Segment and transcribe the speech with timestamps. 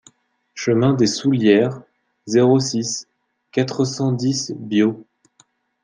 [0.55, 1.79] Chemin des Soullieres,
[2.25, 3.07] zéro six,
[3.51, 5.05] quatre cent dix Biot